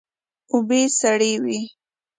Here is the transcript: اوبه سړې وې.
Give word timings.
اوبه 0.51 0.79
سړې 0.99 1.33
وې. 1.43 1.59